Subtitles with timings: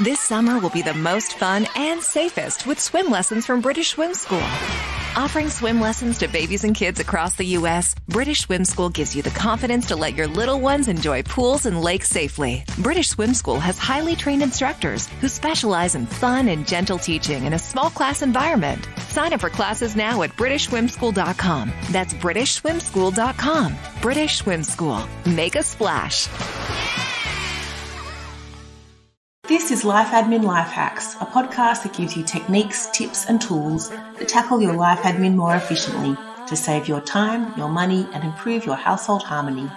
[0.00, 4.14] This summer will be the most fun and safest with swim lessons from British Swim
[4.14, 4.48] School.
[5.14, 9.20] Offering swim lessons to babies and kids across the U.S., British Swim School gives you
[9.20, 12.64] the confidence to let your little ones enjoy pools and lakes safely.
[12.78, 17.52] British Swim School has highly trained instructors who specialize in fun and gentle teaching in
[17.52, 18.88] a small class environment.
[19.08, 21.72] Sign up for classes now at BritishSwimSchool.com.
[21.90, 23.74] That's BritishSwimSchool.com.
[24.00, 25.06] British Swim School.
[25.26, 26.26] Make a splash.
[29.50, 33.88] This is Life Admin Life Hacks, a podcast that gives you techniques, tips, and tools
[34.16, 38.64] to tackle your life admin more efficiently to save your time, your money, and improve
[38.64, 39.68] your household harmony.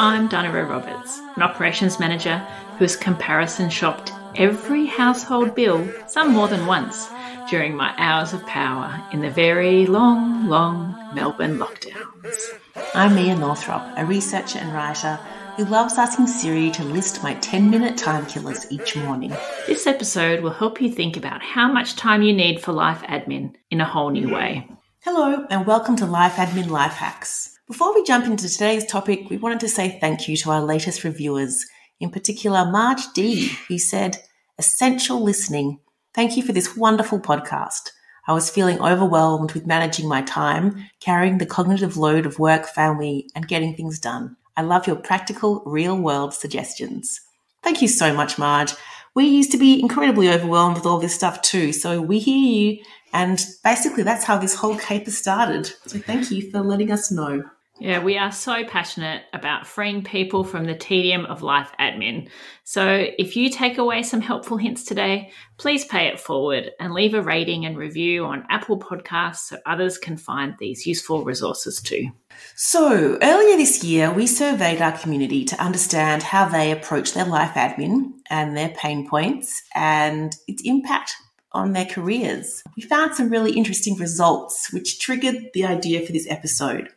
[0.00, 2.38] I'm Dinah Roberts, an operations manager
[2.78, 7.08] who's comparison shopped every household bill, some more than once,
[7.48, 12.58] during my hours of power in the very long, long Melbourne lockdowns.
[12.92, 15.20] I'm Mia Northrop, a researcher and writer
[15.56, 19.32] who loves asking Siri to list my 10 minute time killers each morning.
[19.68, 23.54] This episode will help you think about how much time you need for life admin
[23.70, 24.68] in a whole new way.
[25.00, 27.56] Hello, and welcome to Life Admin Life Hacks.
[27.68, 31.04] Before we jump into today's topic, we wanted to say thank you to our latest
[31.04, 31.64] reviewers,
[32.00, 34.18] in particular Marge D, who said,
[34.58, 35.78] Essential listening.
[36.14, 37.90] Thank you for this wonderful podcast.
[38.26, 43.28] I was feeling overwhelmed with managing my time, carrying the cognitive load of work, family,
[43.36, 44.36] and getting things done.
[44.56, 47.20] I love your practical, real world suggestions.
[47.62, 48.74] Thank you so much, Marge.
[49.14, 52.84] We used to be incredibly overwhelmed with all this stuff too, so we hear you.
[53.12, 55.72] And basically, that's how this whole caper started.
[55.86, 57.44] So thank you for letting us know.
[57.80, 62.28] Yeah, we are so passionate about freeing people from the tedium of life admin.
[62.62, 62.86] So
[63.18, 67.22] if you take away some helpful hints today, please pay it forward and leave a
[67.22, 72.10] rating and review on Apple Podcasts so others can find these useful resources too.
[72.54, 77.54] So, earlier this year, we surveyed our community to understand how they approach their life
[77.54, 81.16] admin and their pain points and its impact
[81.50, 82.62] on their careers.
[82.76, 86.90] We found some really interesting results, which triggered the idea for this episode.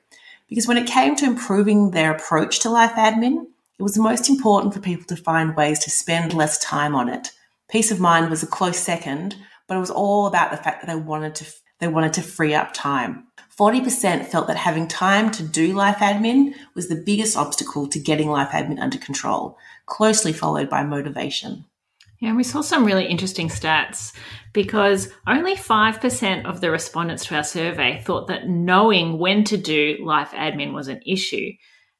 [0.49, 3.47] Because when it came to improving their approach to life admin,
[3.79, 7.31] it was most important for people to find ways to spend less time on it.
[7.69, 9.35] Peace of mind was a close second,
[9.67, 11.45] but it was all about the fact that they wanted to
[11.79, 13.27] they wanted to free up time.
[13.55, 18.29] 40% felt that having time to do life admin was the biggest obstacle to getting
[18.29, 21.65] life admin under control, closely followed by motivation.
[22.19, 24.11] Yeah, we saw some really interesting stats
[24.51, 29.97] because only 5% of the respondents to our survey thought that knowing when to do
[30.03, 31.51] life admin was an issue.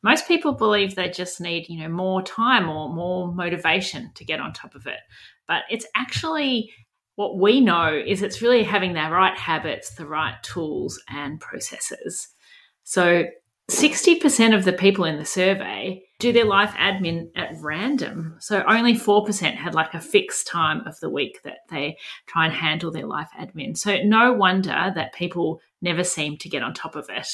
[0.01, 4.39] Most people believe they just need, you know, more time or more motivation to get
[4.39, 5.00] on top of it.
[5.47, 6.72] But it's actually
[7.16, 12.29] what we know is it's really having the right habits, the right tools and processes.
[12.83, 13.25] So
[13.69, 18.38] 60% of the people in the survey do their life admin at random.
[18.39, 22.53] So only 4% had like a fixed time of the week that they try and
[22.53, 23.77] handle their life admin.
[23.77, 27.27] So no wonder that people never seem to get on top of it.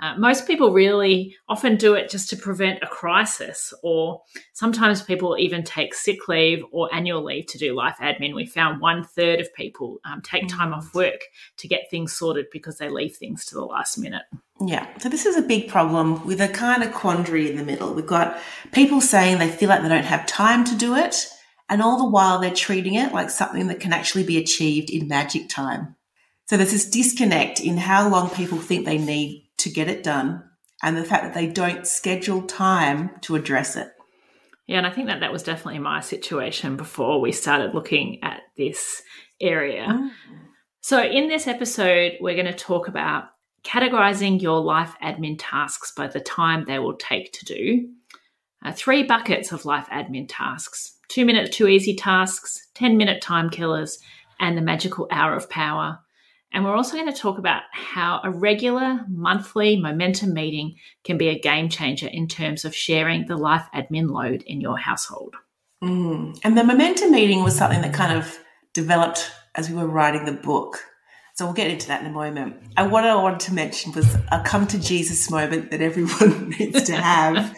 [0.00, 4.22] Uh, most people really often do it just to prevent a crisis, or
[4.52, 8.34] sometimes people even take sick leave or annual leave to do life admin.
[8.34, 10.56] We found one third of people um, take mm.
[10.56, 11.22] time off work
[11.56, 14.22] to get things sorted because they leave things to the last minute.
[14.60, 17.94] Yeah, so this is a big problem with a kind of quandary in the middle.
[17.94, 18.38] We've got
[18.72, 21.28] people saying they feel like they don't have time to do it,
[21.68, 25.06] and all the while they're treating it like something that can actually be achieved in
[25.06, 25.94] magic time.
[26.46, 30.42] So there's this disconnect in how long people think they need to get it done
[30.82, 33.88] and the fact that they don't schedule time to address it.
[34.66, 38.42] Yeah, and I think that that was definitely my situation before we started looking at
[38.56, 39.02] this
[39.40, 39.86] area.
[39.88, 40.10] Mm.
[40.80, 43.24] So, in this episode, we're going to talk about
[43.64, 47.88] categorizing your life admin tasks by the time they will take to do,
[48.64, 53.50] uh, three buckets of life admin tasks two minute, two easy tasks, 10 minute time
[53.50, 53.98] killers,
[54.40, 55.98] and the magical hour of power.
[56.52, 61.28] And we're also going to talk about how a regular monthly momentum meeting can be
[61.28, 65.34] a game changer in terms of sharing the life admin load in your household.
[65.82, 66.38] Mm.
[66.44, 68.38] And the momentum meeting was something that kind of
[68.72, 70.78] developed as we were writing the book.
[71.38, 72.56] So we'll get into that in a moment.
[72.76, 76.82] And what I wanted to mention was a come to Jesus moment that everyone needs
[76.82, 77.54] to have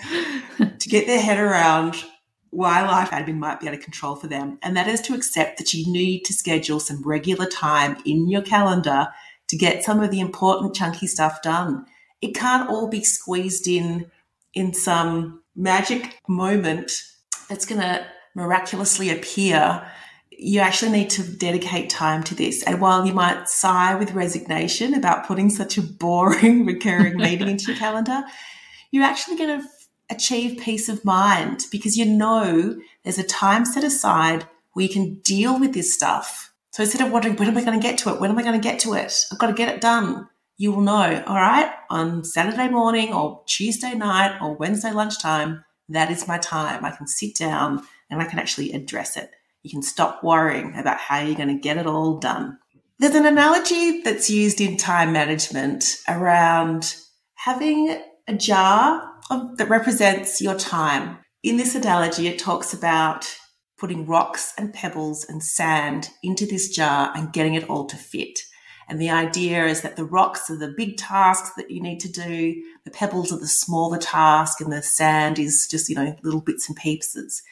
[0.59, 2.05] to get their head around
[2.51, 4.59] why life admin might be out of control for them.
[4.63, 8.43] And that is to accept that you need to schedule some regular time in your
[8.43, 9.09] calendar
[9.49, 11.87] to get some of the important chunky stuff done.
[12.21, 14.11] It can't all be squeezed in
[14.53, 16.93] in some magic moment
[17.49, 19.91] that's going to miraculously appear.
[20.43, 22.63] You actually need to dedicate time to this.
[22.63, 27.67] And while you might sigh with resignation about putting such a boring recurring meeting into
[27.67, 28.23] your calendar,
[28.91, 29.69] you're actually going to
[30.09, 35.17] achieve peace of mind because you know there's a time set aside where you can
[35.17, 36.53] deal with this stuff.
[36.71, 38.21] So instead of wondering, when am I going to get to it?
[38.21, 39.13] When am I going to get to it?
[39.31, 40.27] I've got to get it done.
[40.57, 46.11] You will know, all right, on Saturday morning or Tuesday night or Wednesday lunchtime, that
[46.11, 46.85] is my time.
[46.85, 49.31] I can sit down and I can actually address it.
[49.63, 52.59] You can stop worrying about how you're going to get it all done.
[52.99, 56.97] There's an analogy that's used in time management around
[57.35, 61.19] having a jar of, that represents your time.
[61.43, 63.35] In this analogy, it talks about
[63.79, 68.41] putting rocks and pebbles and sand into this jar and getting it all to fit.
[68.89, 72.11] And the idea is that the rocks are the big tasks that you need to
[72.11, 76.41] do, the pebbles are the smaller task, and the sand is just, you know, little
[76.41, 77.43] bits and pieces.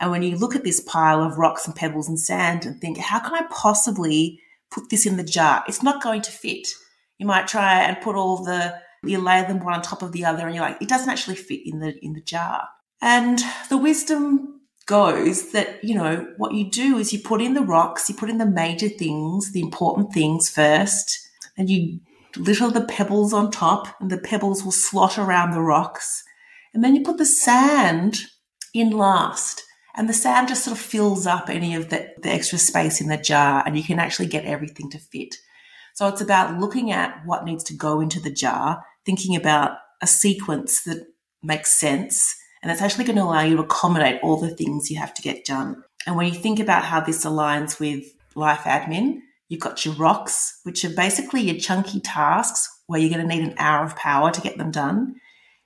[0.00, 2.98] And when you look at this pile of rocks and pebbles and sand and think,
[2.98, 4.40] how can I possibly
[4.70, 5.64] put this in the jar?
[5.66, 6.68] It's not going to fit.
[7.18, 10.24] You might try and put all the you lay them one on top of the
[10.24, 12.68] other and you're like, it doesn't actually fit in the in the jar.
[13.00, 17.62] And the wisdom goes that, you know, what you do is you put in the
[17.62, 22.00] rocks, you put in the major things, the important things first, and you
[22.36, 26.24] little the pebbles on top, and the pebbles will slot around the rocks.
[26.72, 28.22] And then you put the sand
[28.74, 29.64] in last
[29.98, 33.08] and the sand just sort of fills up any of the, the extra space in
[33.08, 35.34] the jar and you can actually get everything to fit.
[35.94, 40.06] So it's about looking at what needs to go into the jar, thinking about a
[40.06, 41.04] sequence that
[41.42, 44.98] makes sense, and it's actually going to allow you to accommodate all the things you
[44.98, 45.82] have to get done.
[46.06, 48.04] And when you think about how this aligns with
[48.36, 49.18] life admin,
[49.48, 53.42] you've got your rocks, which are basically your chunky tasks where you're going to need
[53.42, 55.16] an hour of power to get them done.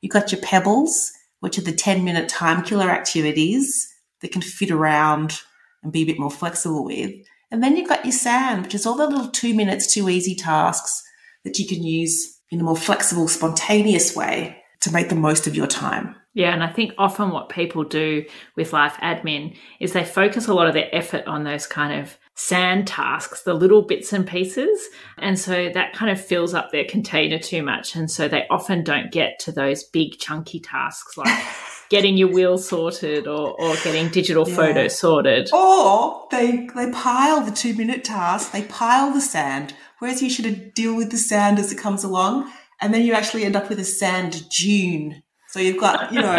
[0.01, 3.92] You've got your pebbles, which are the 10 minute time killer activities
[4.23, 5.41] that can fit around
[5.83, 7.13] and be a bit more flexible with.
[7.51, 10.35] And then you've got your sand, which is all the little two minutes, too easy
[10.35, 11.03] tasks
[11.45, 15.55] that you can use in a more flexible, spontaneous way to make the most of
[15.55, 16.17] your time.
[16.35, 18.25] Yeah, and I think often what people do
[18.57, 22.17] with life admin is they focus a lot of their effort on those kind of
[22.35, 24.89] sand tasks, the little bits and pieces.
[25.19, 27.95] And so that kind of fills up their container too much.
[27.95, 31.29] And so they often don't get to those big, chunky tasks like
[31.93, 34.57] getting your wheel sorted or, or getting digital yeah.
[34.57, 35.51] photos sorted.
[35.53, 40.73] Or they they pile the two minute task, they pile the sand, whereas you should
[40.73, 42.51] deal with the sand as it comes along,
[42.81, 45.23] and then you actually end up with a sand dune.
[45.51, 46.33] So you've got, you know,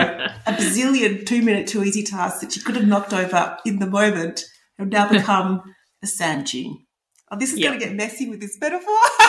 [0.47, 3.85] a bazillion two minute too easy tasks that you could have knocked over in the
[3.85, 4.45] moment
[4.79, 5.61] have now become
[6.01, 6.83] a sand dune.
[7.33, 7.69] Oh, this is yep.
[7.69, 8.93] going to get messy with this metaphor.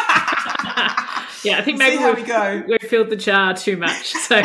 [1.42, 2.62] yeah, I think maybe we go.
[2.68, 4.12] we filled the jar too much.
[4.12, 4.42] So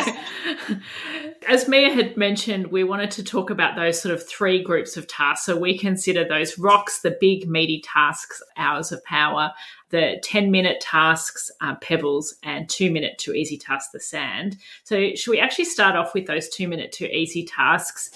[1.48, 5.08] as Mia had mentioned, we wanted to talk about those sort of three groups of
[5.08, 5.46] tasks.
[5.46, 9.52] So we consider those rocks, the big meaty tasks, hours of power,
[9.90, 14.56] the 10 minute tasks, uh, pebbles, and two minute to easy tasks, the sand.
[14.86, 18.10] So should we actually start off with those two minute to easy tasks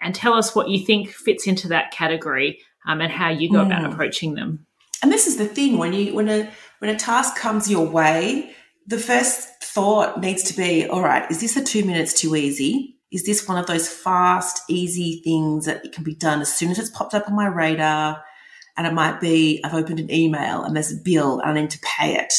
[0.00, 3.58] and tell us what you think fits into that category um, and how you go
[3.58, 3.66] mm.
[3.66, 4.64] about approaching them?
[5.04, 8.54] And this is the thing when you when a when a task comes your way,
[8.86, 12.96] the first thought needs to be all right, is this a two minutes too easy?
[13.12, 16.78] Is this one of those fast, easy things that can be done as soon as
[16.78, 18.24] it's popped up on my radar?
[18.78, 21.70] And it might be I've opened an email and there's a bill and I need
[21.72, 22.32] to pay it.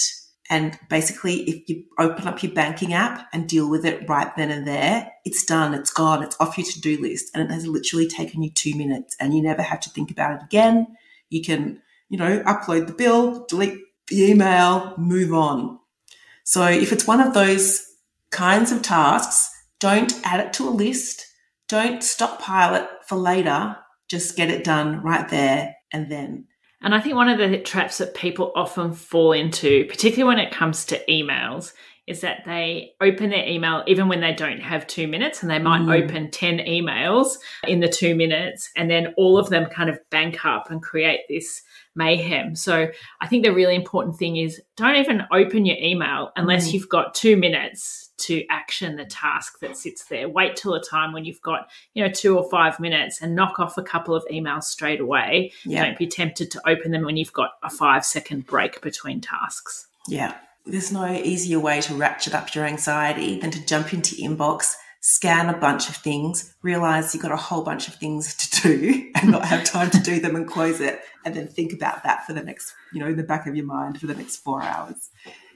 [0.50, 4.50] And basically, if you open up your banking app and deal with it right then
[4.50, 7.30] and there, it's done, it's gone, it's off your to do list.
[7.36, 10.34] And it has literally taken you two minutes and you never have to think about
[10.34, 10.88] it again.
[11.30, 15.80] You can, you know, upload the bill, delete the email, move on.
[16.44, 17.86] So if it's one of those
[18.32, 21.26] kinds of tasks, don't add it to a list.
[21.68, 23.76] Don't stockpile it for later.
[24.08, 26.48] Just get it done right there and then.
[26.82, 30.54] And I think one of the traps that people often fall into, particularly when it
[30.54, 31.74] comes to emails,
[32.08, 35.60] is that they open their email even when they don't have two minutes and they
[35.60, 36.04] might mm.
[36.04, 40.46] open 10 emails in the two minutes and then all of them kind of bank
[40.46, 41.64] up and create this
[41.96, 42.56] mayhem.
[42.56, 42.90] So
[43.22, 46.74] I think the really important thing is don't even open your email unless mm.
[46.74, 50.30] you've got two minutes to action the task that sits there.
[50.30, 53.60] Wait till a time when you've got, you know, two or five minutes and knock
[53.60, 55.52] off a couple of emails straight away.
[55.66, 55.86] Yeah.
[55.86, 59.88] Don't be tempted to open them when you've got a five second break between tasks.
[60.08, 60.36] Yeah.
[60.66, 64.76] There's no easier way to ratchet up your anxiety than to jump into inbox
[65.08, 69.12] scan a bunch of things, realize you've got a whole bunch of things to do
[69.16, 72.26] and not have time to do them and close it, and then think about that
[72.26, 74.64] for the next, you know, in the back of your mind for the next four
[74.64, 75.12] hours.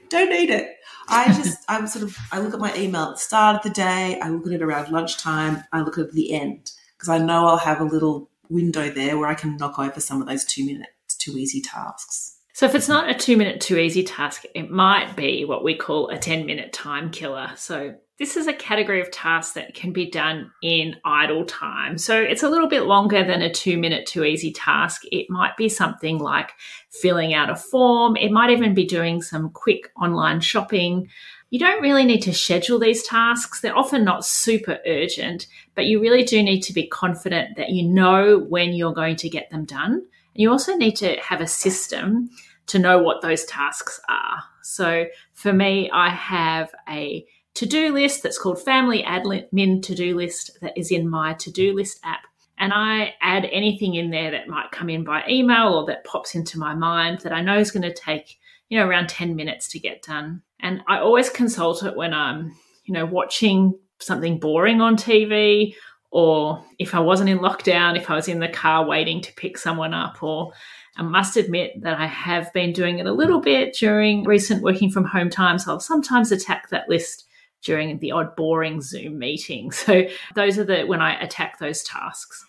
[0.08, 0.76] Don't need it.
[1.08, 3.70] I just, I'm sort of, I look at my email at the start of the
[3.70, 7.08] day, I look at it around lunchtime, I look at it at the end because
[7.08, 10.28] I know I'll have a little window there where I can knock over some of
[10.28, 12.36] those two minutes, too easy tasks.
[12.60, 15.74] So, if it's not a two minute, too easy task, it might be what we
[15.74, 17.50] call a 10 minute time killer.
[17.56, 21.96] So, this is a category of tasks that can be done in idle time.
[21.96, 25.04] So, it's a little bit longer than a two minute, too easy task.
[25.10, 26.52] It might be something like
[26.90, 31.08] filling out a form, it might even be doing some quick online shopping.
[31.48, 33.62] You don't really need to schedule these tasks.
[33.62, 37.88] They're often not super urgent, but you really do need to be confident that you
[37.88, 39.92] know when you're going to get them done.
[39.92, 42.28] And you also need to have a system
[42.70, 44.42] to know what those tasks are.
[44.62, 50.16] So for me, I have a to do list that's called Family Admin To Do
[50.16, 52.20] List that is in my to do list app.
[52.58, 56.34] And I add anything in there that might come in by email or that pops
[56.34, 59.68] into my mind that I know is going to take, you know, around 10 minutes
[59.70, 60.42] to get done.
[60.60, 65.74] And I always consult it when I'm, you know, watching something boring on TV
[66.10, 69.56] or if I wasn't in lockdown, if I was in the car waiting to pick
[69.56, 70.52] someone up, or
[71.00, 74.90] I must admit that I have been doing it a little bit during recent working
[74.90, 75.66] from home times.
[75.66, 77.24] I'll sometimes attack that list
[77.62, 79.70] during the odd boring Zoom meeting.
[79.80, 80.04] So
[80.34, 82.44] those are the when I attack those tasks.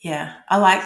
[0.00, 0.82] Yeah, I like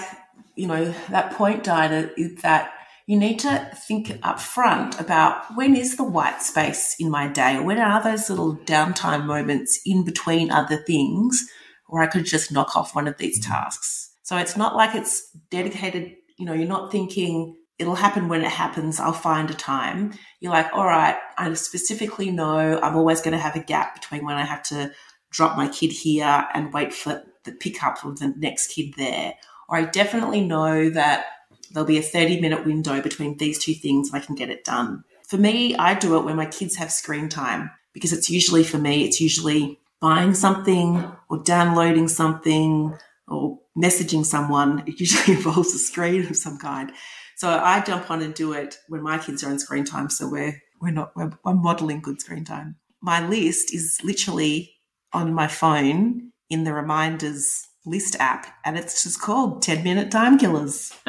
[0.54, 2.72] you know that point, is that
[3.06, 7.56] you need to think up front about when is the white space in my day,
[7.56, 11.46] or when are those little downtime moments in between other things
[11.88, 14.14] where I could just knock off one of these tasks.
[14.22, 18.50] So it's not like it's dedicated, you know, you're not thinking it'll happen when it
[18.50, 20.14] happens, I'll find a time.
[20.40, 24.24] You're like, all right, I specifically know I'm always going to have a gap between
[24.24, 24.92] when I have to
[25.30, 29.34] drop my kid here and wait for the pickup of the next kid there.
[29.68, 31.26] Or I definitely know that
[31.70, 34.64] there'll be a 30 minute window between these two things and I can get it
[34.64, 35.04] done.
[35.28, 38.78] For me, I do it when my kids have screen time because it's usually for
[38.78, 44.84] me, it's usually buying something or downloading something or messaging someone.
[44.86, 46.92] It usually involves a screen of some kind.
[47.36, 50.08] So I jump on and do it when my kids are on screen time.
[50.08, 52.76] So we're, we're not, we're, we're modeling good screen time.
[53.02, 54.72] My list is literally
[55.12, 60.38] on my phone in the reminders list app, and it's just called 10 minute time
[60.38, 60.92] killers.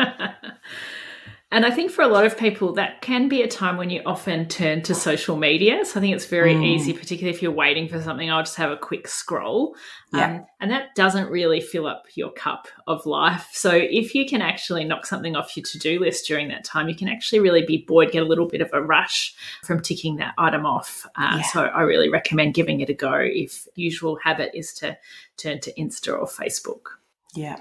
[1.50, 4.02] And I think for a lot of people, that can be a time when you
[4.06, 5.86] often turn to social media.
[5.86, 6.66] So I think it's very mm.
[6.66, 9.74] easy, particularly if you're waiting for something, I'll just have a quick scroll.
[10.12, 10.26] Yeah.
[10.26, 13.48] Um, and that doesn't really fill up your cup of life.
[13.54, 16.90] So if you can actually knock something off your to do list during that time,
[16.90, 20.18] you can actually really be bored, get a little bit of a rush from ticking
[20.18, 21.08] that item off.
[21.16, 21.42] Uh, yeah.
[21.44, 24.98] So I really recommend giving it a go if usual habit is to
[25.38, 26.88] turn to Insta or Facebook.
[27.34, 27.58] Yeah.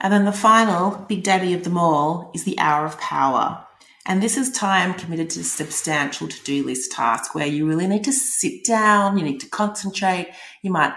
[0.00, 3.64] And then the final big daddy of them all is the hour of power.
[4.06, 8.04] And this is time committed to substantial to do list tasks where you really need
[8.04, 10.94] to sit down, you need to concentrate, you might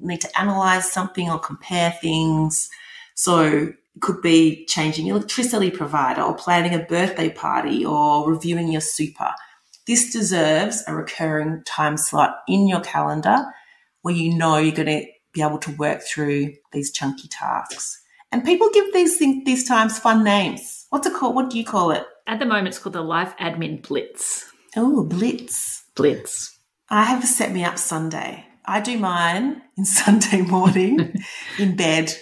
[0.00, 2.70] need to analyze something or compare things.
[3.14, 8.72] So it could be changing your electricity provider or planning a birthday party or reviewing
[8.72, 9.30] your super.
[9.86, 13.44] This deserves a recurring time slot in your calendar
[14.02, 18.02] where you know you're going to be able to work through these chunky tasks.
[18.36, 20.84] And people give these things, these times fun names.
[20.90, 21.34] What's it called?
[21.34, 22.04] What do you call it?
[22.26, 24.44] At the moment, it's called the Life Admin Blitz.
[24.76, 25.84] Oh, Blitz.
[25.94, 26.60] Blitz.
[26.90, 28.44] I have a set me up Sunday.
[28.66, 31.14] I do mine in Sunday morning
[31.58, 32.14] in bed.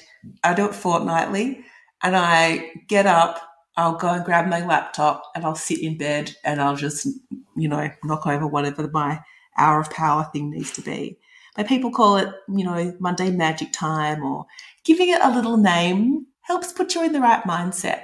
[0.45, 1.65] I do it fortnightly
[2.01, 3.41] and I get up,
[3.77, 7.09] I'll go and grab my laptop and I'll sit in bed and I'll just,
[7.57, 9.19] you know, knock over whatever my
[9.59, 11.19] hour of power thing needs to be.
[11.57, 14.47] But people call it, you know, Monday magic time or
[14.85, 18.03] giving it a little name helps put you in the right mindset.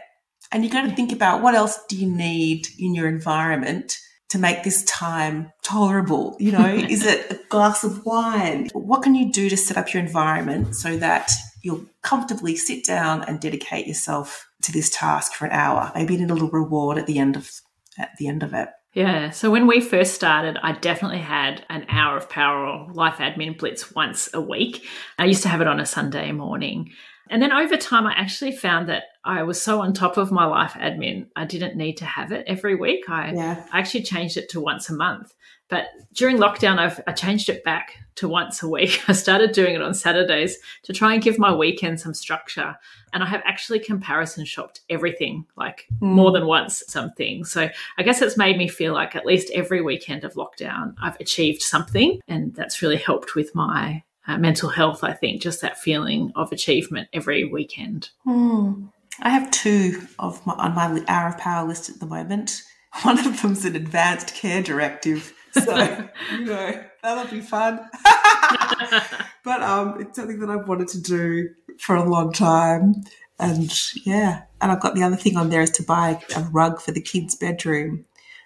[0.52, 3.96] And you got to think about what else do you need in your environment
[4.30, 6.37] to make this time tolerable?
[6.40, 8.68] You know, is it a glass of wine?
[8.72, 11.30] What can you do to set up your environment so that
[11.62, 15.92] you'll comfortably sit down and dedicate yourself to this task for an hour?
[15.94, 17.50] Maybe need a little reward at the end of
[17.99, 18.70] at the end of it.
[18.92, 19.30] Yeah.
[19.30, 23.56] So when we first started, I definitely had an hour of power or life admin
[23.56, 24.85] blitz once a week.
[25.16, 26.90] I used to have it on a Sunday morning.
[27.30, 30.44] And then over time, I actually found that I was so on top of my
[30.44, 33.08] life admin, I didn't need to have it every week.
[33.08, 33.64] I, yeah.
[33.72, 35.34] I actually changed it to once a month.
[35.68, 39.00] But during lockdown, I've I changed it back to once a week.
[39.08, 42.76] I started doing it on Saturdays to try and give my weekend some structure.
[43.12, 46.08] And I have actually comparison shopped everything, like mm.
[46.08, 47.44] more than once, something.
[47.44, 51.20] So I guess it's made me feel like at least every weekend of lockdown, I've
[51.20, 52.20] achieved something.
[52.26, 56.52] And that's really helped with my uh, mental health, I think, just that feeling of
[56.52, 58.10] achievement every weekend.
[58.26, 58.90] Mm.
[59.20, 62.62] I have two of my, on my hour of power list at the moment.
[63.02, 67.80] One of them's an advanced care directive so, you know, that'll be fun.
[69.44, 72.94] but um, it's something that I've wanted to do for a long time.
[73.38, 73.72] And
[74.04, 76.92] yeah, and I've got the other thing on there is to buy a rug for
[76.92, 78.04] the kids' bedroom.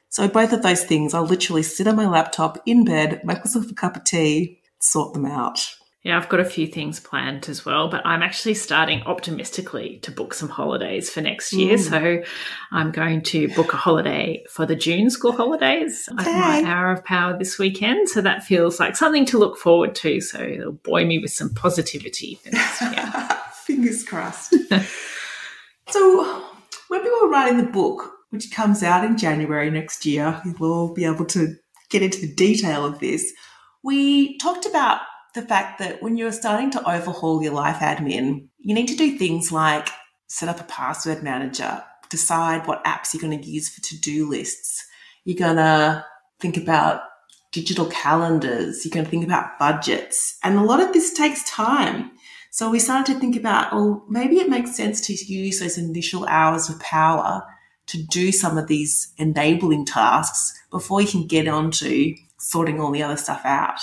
[0.08, 3.68] So both of those things, I'll literally sit on my laptop in bed, make myself
[3.70, 5.74] a cup of tea, sort them out.
[6.02, 10.10] Yeah, I've got a few things planned as well, but I'm actually starting optimistically to
[10.10, 11.78] book some holidays for next year.
[11.78, 11.80] Mm.
[11.80, 12.30] So
[12.72, 16.06] I'm going to book a holiday for the June school holidays.
[16.12, 16.30] Okay.
[16.30, 18.10] I have my hour of power this weekend.
[18.10, 20.20] So that feels like something to look forward to.
[20.20, 23.28] So it'll buoy me with some positivity for next year.
[23.64, 24.54] Fingers crossed.
[25.88, 26.44] so
[26.88, 31.06] when we were writing the book, which comes out in January next year, we'll be
[31.06, 31.56] able to
[31.88, 33.32] get into the detail of this.
[33.84, 35.02] We talked about
[35.34, 39.18] the fact that when you're starting to overhaul your life admin, you need to do
[39.18, 39.88] things like
[40.26, 44.28] set up a password manager, decide what apps you're going to use for to do
[44.28, 44.86] lists.
[45.24, 46.04] You're going to
[46.40, 47.02] think about
[47.52, 48.84] digital calendars.
[48.84, 50.38] You're going to think about budgets.
[50.42, 52.12] And a lot of this takes time.
[52.50, 56.24] So we started to think about, oh, maybe it makes sense to use those initial
[56.26, 57.42] hours of power
[57.86, 62.14] to do some of these enabling tasks before you can get on to
[62.44, 63.80] sorting all the other stuff out.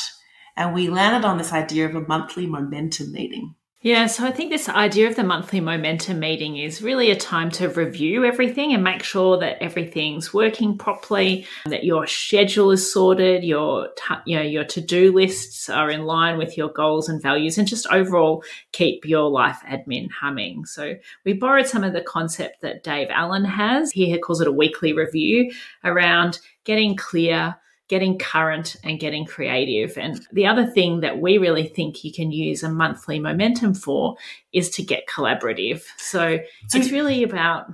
[0.55, 3.55] And we landed on this idea of a monthly momentum meeting.
[3.83, 7.49] Yeah, so I think this idea of the monthly momentum meeting is really a time
[7.51, 13.43] to review everything and make sure that everything's working properly, that your schedule is sorted,
[13.43, 13.89] your
[14.27, 17.87] you know your to-do lists are in line with your goals and values and just
[17.87, 20.65] overall keep your life admin humming.
[20.65, 20.93] So
[21.25, 23.91] we borrowed some of the concept that Dave Allen has.
[23.91, 25.51] He calls it a weekly review
[25.83, 27.55] around getting clear
[27.91, 29.97] getting current and getting creative.
[29.97, 34.15] And the other thing that we really think you can use a monthly momentum for
[34.53, 35.83] is to get collaborative.
[35.97, 36.39] So
[36.73, 37.65] it's really about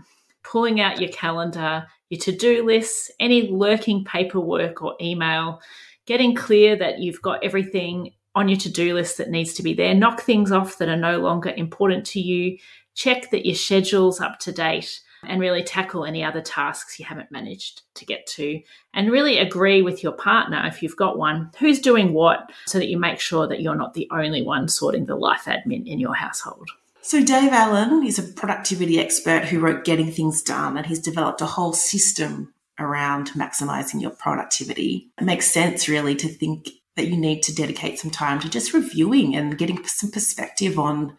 [0.41, 5.62] pulling out your calendar, your to do lists, any lurking paperwork or email,
[6.07, 9.75] getting clear that you've got everything on your to do list that needs to be
[9.75, 12.57] there, knock things off that are no longer important to you,
[12.95, 17.31] check that your schedule's up to date and really tackle any other tasks you haven't
[17.31, 18.62] managed to get to.
[18.93, 22.88] And really agree with your partner, if you've got one, who's doing what, so that
[22.88, 26.15] you make sure that you're not the only one sorting the life admin in your
[26.15, 26.69] household.
[27.01, 31.41] So, Dave Allen is a productivity expert who wrote Getting Things Done, and he's developed
[31.41, 35.10] a whole system around maximizing your productivity.
[35.17, 38.73] It makes sense, really, to think that you need to dedicate some time to just
[38.73, 41.15] reviewing and getting some perspective on,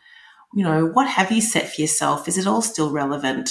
[0.53, 2.29] you know, what have you set for yourself?
[2.29, 3.51] Is it all still relevant?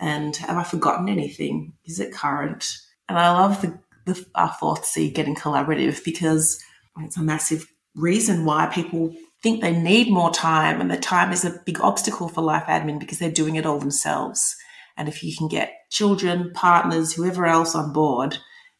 [0.00, 1.72] And have I forgotten anything?
[1.84, 2.78] Is it current?
[3.08, 6.62] And I love the, the our fourth C getting collaborative because
[7.00, 11.44] it's a massive reason why people think they need more time and the time is
[11.44, 14.56] a big obstacle for life admin because they're doing it all themselves.
[14.96, 18.38] And if you can get children, partners, whoever else on board,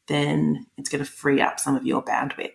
[0.08, 2.50] then it's going to free up some of your bandwidth.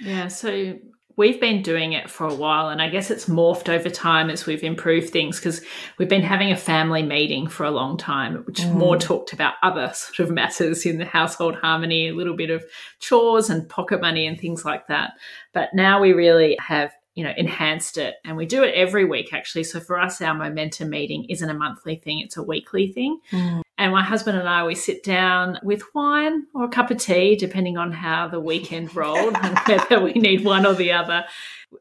[0.00, 0.28] Yeah.
[0.28, 0.78] So
[1.16, 4.46] we've been doing it for a while and i guess it's morphed over time as
[4.46, 5.60] we've improved things because
[5.98, 8.74] we've been having a family meeting for a long time which mm.
[8.74, 12.64] more talked about other sort of matters in the household harmony a little bit of
[13.00, 15.12] chores and pocket money and things like that
[15.52, 18.16] but now we really have you know enhanced it.
[18.24, 19.64] And we do it every week actually.
[19.64, 23.18] So for us our momentum meeting isn't a monthly thing it's a weekly thing.
[23.30, 23.62] Mm.
[23.78, 27.36] and my husband and i we sit down with wine or a cup of tea
[27.36, 31.24] depending on how the weekend rolled and whether we need one or the other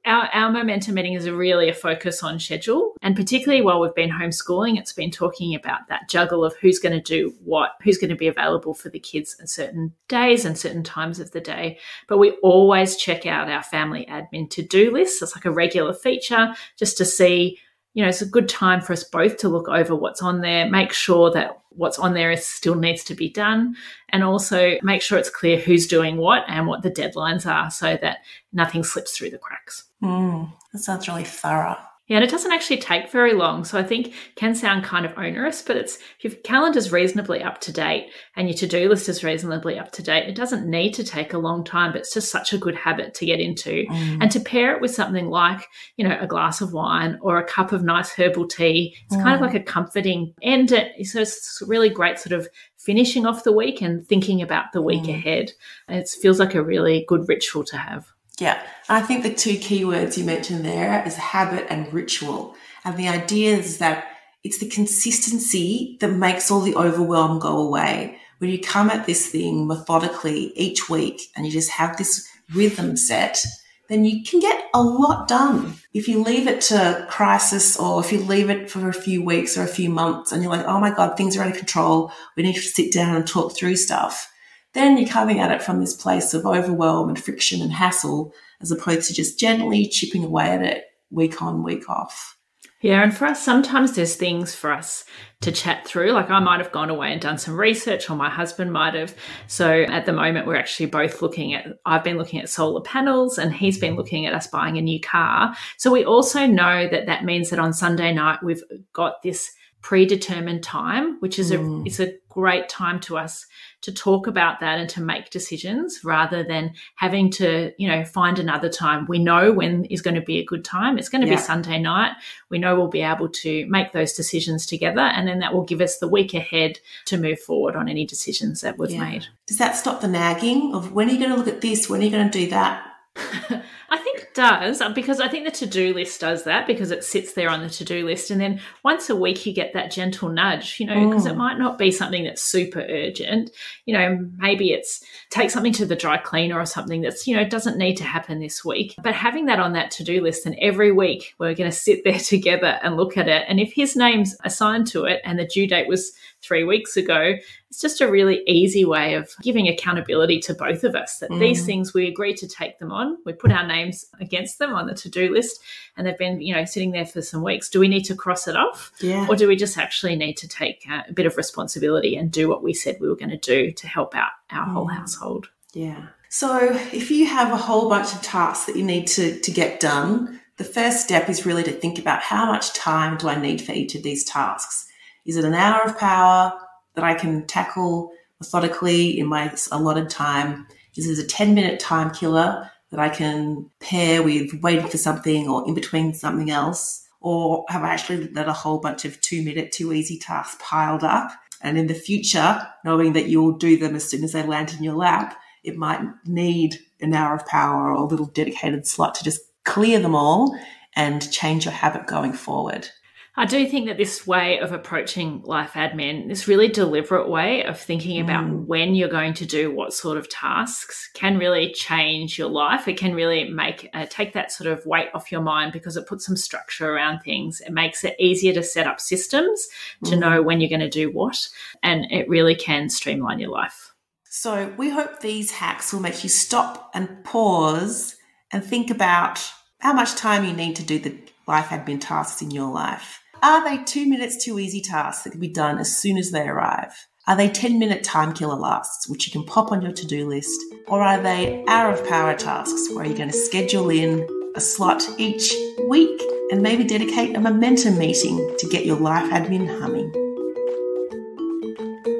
[0.06, 2.95] our, our momentum meeting is really a focus on schedule.
[3.01, 6.93] And particularly while we've been homeschooling, it's been talking about that juggle of who's going
[6.93, 10.58] to do what, who's going to be available for the kids at certain days and
[10.58, 11.80] certain times of the day.
[12.08, 15.21] But we always check out our family admin to do list.
[15.21, 17.60] It's like a regular feature just to see
[17.93, 20.69] you know, it's a good time for us both to look over what's on there,
[20.69, 23.75] make sure that what's on there is still needs to be done,
[24.10, 27.97] and also make sure it's clear who's doing what and what the deadlines are so
[28.01, 28.19] that
[28.54, 29.86] nothing slips through the cracks.
[30.01, 31.77] Mm, that sounds really thorough.
[32.12, 33.63] Yeah, and it doesn't actually take very long.
[33.63, 37.62] So I think can sound kind of onerous, but it's if your calendar's reasonably up
[37.62, 41.06] to date and your to-do list is reasonably up to date, it doesn't need to
[41.06, 43.86] take a long time, but it's just such a good habit to get into.
[43.86, 44.17] Mm.
[44.24, 47.47] And to pair it with something like, you know, a glass of wine or a
[47.47, 49.24] cup of nice herbal tea, it's mm.
[49.24, 49.45] kind of mm.
[49.45, 50.71] like a comforting end.
[51.04, 55.04] So it's really great sort of finishing off the week and thinking about the week
[55.04, 55.15] mm.
[55.15, 55.54] ahead.
[55.88, 58.12] And it feels like a really good ritual to have.
[58.41, 58.60] Yeah.
[58.89, 62.56] I think the two keywords you mentioned there is habit and ritual.
[62.84, 64.08] And the idea is that
[64.43, 68.17] it's the consistency that makes all the overwhelm go away.
[68.39, 72.97] When you come at this thing methodically each week and you just have this rhythm
[72.97, 73.45] set,
[73.89, 75.75] then you can get a lot done.
[75.93, 79.56] If you leave it to crisis or if you leave it for a few weeks
[79.56, 82.12] or a few months and you're like, oh my God, things are out of control.
[82.36, 84.31] We need to sit down and talk through stuff
[84.73, 88.71] then you're coming at it from this place of overwhelm and friction and hassle, as
[88.71, 92.38] opposed to just gently chipping away at it week on, week off.
[92.81, 95.05] Yeah, and for us, sometimes there's things for us
[95.41, 96.13] to chat through.
[96.13, 99.15] Like I might have gone away and done some research, or my husband might have.
[99.45, 103.38] So at the moment, we're actually both looking at, I've been looking at solar panels,
[103.38, 105.53] and he's been looking at us buying a new car.
[105.77, 109.51] So we also know that that means that on Sunday night, we've got this
[109.82, 111.82] predetermined time, which is mm.
[111.82, 113.46] a it's a great time to us
[113.82, 118.39] to talk about that and to make decisions rather than having to, you know, find
[118.39, 119.06] another time.
[119.10, 120.98] We know when is going to be a good time.
[120.98, 121.36] It's going to yeah.
[121.36, 122.13] be Sunday night.
[122.50, 125.82] We know we'll be able to make those decisions together and then that will give
[125.82, 129.04] us the week ahead to move forward on any decisions that we've yeah.
[129.04, 129.28] made.
[129.48, 131.89] Does that stop the nagging of when are you going to look at this?
[131.89, 132.90] When are you going to do that?
[133.17, 136.91] I think it does uh, because I think the to do list does that because
[136.91, 138.32] it sits there on the to do list.
[138.32, 141.32] And then once a week, you get that gentle nudge, you know, because mm.
[141.32, 143.52] it might not be something that's super urgent.
[143.86, 147.43] You know, maybe it's take something to the dry cleaner or something that's, you know,
[147.47, 148.95] doesn't need to happen this week.
[149.04, 152.06] But having that on that to do list, and every week we're going to sit
[152.06, 153.43] there together and look at it.
[153.50, 157.36] And if his name's assigned to it and the due date was three weeks ago,
[157.69, 161.39] it's just a really easy way of giving accountability to both of us that mm.
[161.39, 163.17] these things we agree to take them on.
[163.25, 165.62] We put our names against them on the to do list
[165.95, 167.69] and they've been, you know, sitting there for some weeks.
[167.69, 168.91] Do we need to cross it off?
[168.99, 169.27] Yeah.
[169.30, 172.63] Or do we just actually need to take a bit of responsibility and do what
[172.63, 174.73] we said we were going to do to help out our mm.
[174.73, 175.49] whole household?
[175.73, 176.08] Yeah.
[176.30, 179.80] So if you have a whole bunch of tasks that you need to, to get
[179.80, 183.62] done, the first step is really to think about how much time do I need
[183.62, 184.88] for each of these tasks?
[185.25, 186.53] Is it an hour of power?
[186.95, 190.67] that I can tackle methodically in my allotted time.
[190.95, 195.47] Is this a 10 minute time killer that I can pair with waiting for something
[195.47, 197.07] or in between something else.
[197.21, 201.03] Or have I actually let a whole bunch of two minute, too easy tasks piled
[201.03, 201.31] up?
[201.62, 204.84] And in the future, knowing that you'll do them as soon as they land in
[204.84, 209.23] your lap, it might need an hour of power or a little dedicated slot to
[209.23, 210.57] just clear them all
[210.95, 212.89] and change your habit going forward.
[213.38, 217.80] I do think that this way of approaching life admin, this really deliberate way of
[217.80, 218.65] thinking about mm.
[218.65, 222.89] when you're going to do what sort of tasks, can really change your life.
[222.89, 226.08] It can really make uh, take that sort of weight off your mind because it
[226.08, 227.62] puts some structure around things.
[227.62, 229.65] It makes it easier to set up systems
[230.04, 230.20] to mm.
[230.20, 231.48] know when you're going to do what,
[231.82, 233.94] and it really can streamline your life.
[234.26, 238.17] So we hope these hacks will make you stop and pause
[238.52, 239.41] and think about
[239.80, 241.17] how much time you need to do the
[241.48, 243.20] life admin tasks in your life.
[243.43, 246.47] Are they two minutes too easy tasks that can be done as soon as they
[246.47, 246.93] arrive?
[247.27, 250.27] Are they 10 minute time killer lasts, which you can pop on your to do
[250.27, 250.62] list?
[250.88, 255.04] Or are they hour of power tasks where you're going to schedule in a slot
[255.17, 255.56] each
[255.88, 260.12] week and maybe dedicate a momentum meeting to get your life admin humming?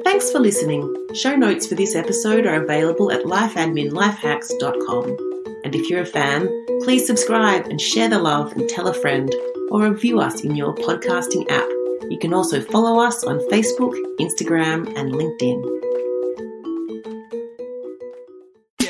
[0.02, 0.92] Thanks for listening.
[1.14, 5.16] Show notes for this episode are available at lifeadminlifehacks.com.
[5.64, 6.48] And if you're a fan,
[6.82, 9.32] please subscribe and share the love and tell a friend
[9.72, 11.68] or review us in your podcasting app.
[12.10, 15.62] You can also follow us on Facebook, Instagram, and LinkedIn.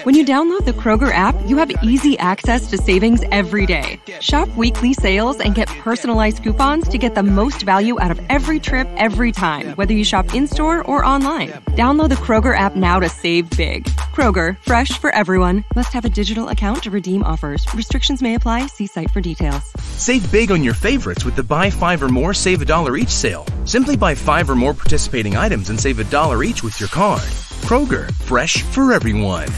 [0.02, 4.00] When you download the Kroger app, you have easy access to savings every day.
[4.18, 8.58] Shop weekly sales and get personalized coupons to get the most value out of every
[8.58, 11.50] trip every time, whether you shop in store or online.
[11.78, 13.88] Download the Kroger app now to save big.
[14.12, 15.64] Kroger, fresh for everyone.
[15.74, 17.66] Must have a digital account to redeem offers.
[17.74, 18.66] Restrictions may apply.
[18.66, 19.72] See site for details.
[19.96, 23.08] Save big on your favorites with the buy five or more, save a dollar each
[23.08, 23.46] sale.
[23.64, 27.22] Simply buy five or more participating items and save a dollar each with your card.
[27.64, 29.48] Kroger, fresh for everyone.